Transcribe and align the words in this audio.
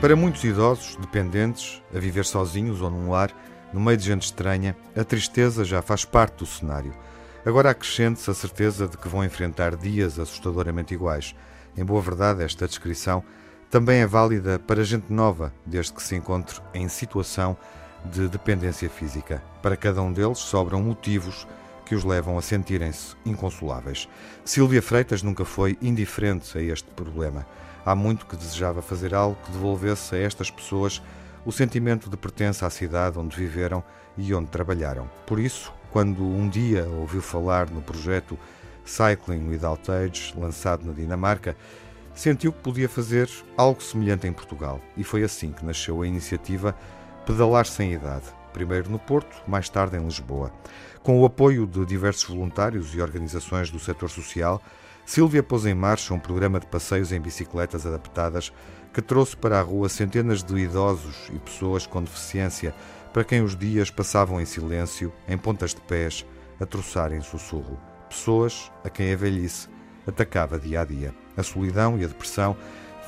Para 0.00 0.16
muitos 0.16 0.44
idosos, 0.44 0.96
dependentes, 0.96 1.82
a 1.94 1.98
viver 1.98 2.26
sozinhos 2.26 2.82
ou 2.82 2.90
num 2.90 3.10
lar, 3.10 3.30
no 3.72 3.80
meio 3.80 3.96
de 3.96 4.04
gente 4.04 4.24
estranha, 4.24 4.76
a 4.94 5.02
tristeza 5.02 5.64
já 5.64 5.80
faz 5.80 6.04
parte 6.04 6.40
do 6.40 6.46
cenário. 6.46 6.94
Agora 7.42 7.70
acrescente-se 7.70 8.30
a 8.30 8.34
certeza 8.34 8.86
de 8.86 8.98
que 8.98 9.08
vão 9.08 9.24
enfrentar 9.24 9.74
dias 9.74 10.18
assustadoramente 10.18 10.92
iguais. 10.92 11.34
Em 11.74 11.84
boa 11.84 12.02
verdade, 12.02 12.42
esta 12.42 12.68
descrição 12.68 13.24
também 13.70 14.00
é 14.00 14.06
válida 14.06 14.58
para 14.58 14.84
gente 14.84 15.12
nova, 15.12 15.52
desde 15.64 15.94
que 15.94 16.02
se 16.02 16.14
encontre 16.14 16.60
em 16.74 16.86
situação 16.86 17.56
de 18.04 18.28
dependência 18.28 18.90
física. 18.90 19.42
Para 19.62 19.76
cada 19.76 20.02
um 20.02 20.12
deles 20.12 20.38
sobram 20.38 20.82
motivos 20.82 21.46
que 21.84 21.94
os 21.94 22.04
levam 22.04 22.38
a 22.38 22.42
sentirem-se 22.42 23.14
inconsoláveis. 23.24 24.08
Silvia 24.44 24.82
Freitas 24.82 25.22
nunca 25.22 25.44
foi 25.44 25.76
indiferente 25.80 26.56
a 26.56 26.62
este 26.62 26.88
problema. 26.90 27.46
Há 27.84 27.94
muito 27.94 28.26
que 28.26 28.36
desejava 28.36 28.80
fazer 28.80 29.14
algo 29.14 29.36
que 29.44 29.52
devolvesse 29.52 30.14
a 30.14 30.18
estas 30.18 30.50
pessoas 30.50 31.02
o 31.44 31.52
sentimento 31.52 32.08
de 32.08 32.16
pertença 32.16 32.66
à 32.66 32.70
cidade 32.70 33.18
onde 33.18 33.36
viveram 33.36 33.84
e 34.16 34.34
onde 34.34 34.50
trabalharam. 34.50 35.10
Por 35.26 35.38
isso, 35.38 35.72
quando 35.90 36.24
um 36.24 36.48
dia 36.48 36.88
ouviu 36.88 37.20
falar 37.20 37.68
no 37.68 37.82
projeto 37.82 38.38
Cycling 38.84 39.48
Without 39.48 39.90
Age, 39.90 40.34
lançado 40.36 40.84
na 40.84 40.92
Dinamarca, 40.92 41.56
sentiu 42.14 42.52
que 42.52 42.60
podia 42.60 42.88
fazer 42.88 43.28
algo 43.56 43.82
semelhante 43.82 44.26
em 44.26 44.32
Portugal. 44.32 44.80
E 44.96 45.04
foi 45.04 45.22
assim 45.22 45.52
que 45.52 45.64
nasceu 45.64 46.00
a 46.00 46.06
iniciativa 46.06 46.74
Pedalar 47.26 47.66
Sem 47.66 47.92
Idade, 47.92 48.26
primeiro 48.54 48.88
no 48.88 48.98
Porto, 48.98 49.36
mais 49.46 49.68
tarde 49.68 49.98
em 49.98 50.04
Lisboa. 50.04 50.50
Com 51.02 51.20
o 51.20 51.26
apoio 51.26 51.66
de 51.66 51.84
diversos 51.84 52.24
voluntários 52.24 52.94
e 52.94 53.00
organizações 53.02 53.70
do 53.70 53.78
setor 53.78 54.08
social, 54.08 54.62
Silvia 55.04 55.42
pôs 55.42 55.66
em 55.66 55.74
marcha 55.74 56.14
um 56.14 56.18
programa 56.18 56.58
de 56.58 56.66
passeios 56.66 57.12
em 57.12 57.20
bicicletas 57.20 57.84
adaptadas 57.84 58.50
que 58.92 59.02
trouxe 59.02 59.36
para 59.36 59.58
a 59.58 59.62
rua 59.62 59.88
centenas 59.88 60.42
de 60.42 60.56
idosos 60.56 61.28
e 61.34 61.38
pessoas 61.40 61.86
com 61.86 62.02
deficiência 62.02 62.74
para 63.12 63.24
quem 63.24 63.42
os 63.42 63.56
dias 63.56 63.90
passavam 63.90 64.40
em 64.40 64.46
silêncio, 64.46 65.12
em 65.28 65.36
pontas 65.36 65.74
de 65.74 65.80
pés, 65.82 66.24
a 66.58 66.64
troçar 66.64 67.12
em 67.12 67.20
sussurro. 67.20 67.78
Pessoas 68.08 68.72
a 68.82 68.88
quem 68.88 69.12
a 69.12 69.16
velhice 69.16 69.68
atacava 70.06 70.58
dia 70.58 70.80
a 70.80 70.84
dia. 70.84 71.14
A 71.36 71.42
solidão 71.42 71.98
e 71.98 72.04
a 72.04 72.08
depressão 72.08 72.56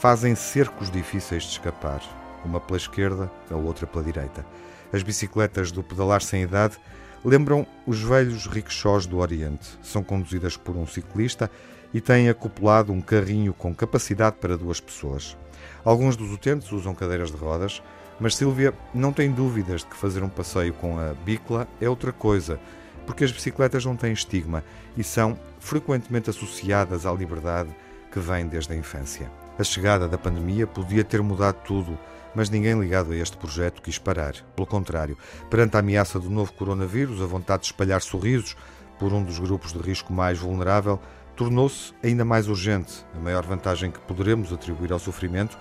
fazem 0.00 0.34
cercos 0.34 0.90
difíceis 0.90 1.44
de 1.44 1.50
escapar, 1.50 2.02
uma 2.46 2.60
pela 2.60 2.76
esquerda, 2.76 3.30
a 3.50 3.56
outra 3.56 3.86
pela 3.86 4.04
direita. 4.04 4.46
As 4.92 5.02
bicicletas 5.02 5.70
do 5.70 5.82
pedalar 5.82 6.22
sem 6.22 6.42
idade 6.42 6.78
lembram 7.24 7.66
os 7.86 8.00
velhos 8.00 8.46
rickshaws 8.46 9.04
do 9.04 9.18
Oriente. 9.18 9.78
São 9.82 10.02
conduzidas 10.02 10.56
por 10.56 10.76
um 10.76 10.86
ciclista 10.86 11.50
e 11.92 12.00
têm 12.00 12.28
acoplado 12.28 12.92
um 12.92 13.00
carrinho 13.00 13.52
com 13.52 13.74
capacidade 13.74 14.36
para 14.40 14.56
duas 14.56 14.80
pessoas. 14.80 15.36
Alguns 15.84 16.16
dos 16.16 16.32
utentes 16.32 16.70
usam 16.72 16.94
cadeiras 16.94 17.30
de 17.30 17.36
rodas, 17.36 17.82
mas 18.18 18.36
Silvia 18.36 18.72
não 18.94 19.12
tem 19.12 19.30
dúvidas 19.30 19.82
de 19.82 19.88
que 19.88 19.96
fazer 19.96 20.22
um 20.22 20.28
passeio 20.28 20.72
com 20.74 20.98
a 20.98 21.14
bicla 21.24 21.66
é 21.80 21.88
outra 21.88 22.12
coisa, 22.12 22.58
porque 23.06 23.24
as 23.24 23.32
bicicletas 23.32 23.84
não 23.84 23.96
têm 23.96 24.12
estigma 24.12 24.64
e 24.96 25.04
são 25.04 25.38
frequentemente 25.58 26.30
associadas 26.30 27.06
à 27.06 27.12
liberdade 27.12 27.70
que 28.10 28.18
vem 28.18 28.46
desde 28.46 28.72
a 28.72 28.76
infância. 28.76 29.30
A 29.58 29.64
chegada 29.64 30.08
da 30.08 30.18
pandemia 30.18 30.66
podia 30.66 31.04
ter 31.04 31.22
mudado 31.22 31.56
tudo, 31.64 31.98
mas 32.36 32.50
ninguém 32.50 32.78
ligado 32.78 33.12
a 33.12 33.16
este 33.16 33.34
projeto 33.38 33.80
quis 33.80 33.98
parar. 33.98 34.34
Pelo 34.54 34.66
contrário, 34.66 35.16
perante 35.48 35.74
a 35.74 35.80
ameaça 35.80 36.20
do 36.20 36.28
novo 36.28 36.52
coronavírus, 36.52 37.22
a 37.22 37.26
vontade 37.26 37.62
de 37.62 37.68
espalhar 37.68 38.02
sorrisos 38.02 38.54
por 38.98 39.10
um 39.10 39.24
dos 39.24 39.38
grupos 39.38 39.72
de 39.72 39.78
risco 39.78 40.12
mais 40.12 40.38
vulnerável 40.38 41.00
tornou-se 41.34 41.94
ainda 42.04 42.26
mais 42.26 42.46
urgente. 42.46 43.06
A 43.14 43.18
maior 43.18 43.44
vantagem 43.46 43.90
que 43.90 44.00
poderemos 44.00 44.52
atribuir 44.52 44.92
ao 44.92 44.98
sofrimento 44.98 45.56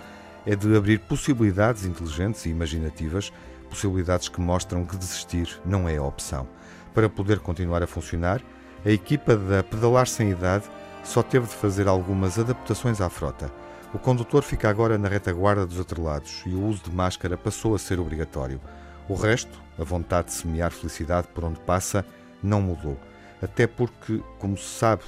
é 0.46 0.54
de 0.54 0.76
abrir 0.76 1.00
possibilidades 1.00 1.86
inteligentes 1.86 2.46
e 2.46 2.50
imaginativas, 2.50 3.32
possibilidades 3.70 4.28
que 4.28 4.42
mostram 4.42 4.86
que 4.86 4.98
desistir 4.98 5.58
não 5.66 5.88
é 5.88 5.96
a 5.96 6.04
opção. 6.04 6.46
Para 6.94 7.10
poder 7.10 7.40
continuar 7.40 7.84
a 7.84 7.88
funcionar, 7.88 8.42
a 8.86 8.92
equipa 8.92 9.38
da 9.38 9.64
Pedalar 9.64 10.08
Sem 10.08 10.30
Idade 10.30 10.66
só 11.06 11.24
teve 11.24 11.48
de 11.48 11.56
fazer 11.56 11.88
algumas 11.88 12.38
adaptações 12.38 13.00
à 13.00 13.10
frota. 13.10 13.50
O 13.96 13.98
condutor 13.98 14.44
fica 14.44 14.70
agora 14.70 14.98
na 14.98 15.08
retaguarda 15.08 15.66
dos 15.66 15.80
atrelados 15.80 16.44
e 16.46 16.50
o 16.50 16.62
uso 16.62 16.84
de 16.84 16.92
máscara 16.92 17.38
passou 17.38 17.74
a 17.74 17.80
ser 17.80 17.98
obrigatório. 17.98 18.60
O 19.08 19.16
resto, 19.16 19.58
a 19.80 19.86
vontade 19.86 20.28
de 20.28 20.34
semear 20.34 20.70
felicidade 20.70 21.30
por 21.34 21.46
onde 21.46 21.62
passa, 21.62 22.06
não 22.44 22.62
mudou. 22.62 23.00
Até 23.42 23.66
porque, 23.66 24.22
como 24.38 24.58
se 24.58 24.68
sabe, 24.68 25.04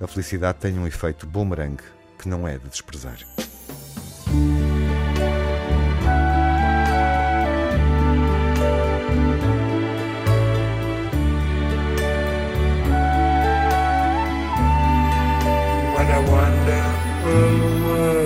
a 0.00 0.08
felicidade 0.08 0.58
tem 0.58 0.76
um 0.76 0.88
efeito 0.88 1.24
bumerangue 1.24 1.84
que 2.18 2.28
não 2.28 2.46
é 2.48 2.58
de 2.58 2.68
desprezar. 2.68 3.18
What 15.94 16.10
a 16.10 16.20
wonderful 16.28 17.86
world. 17.86 18.21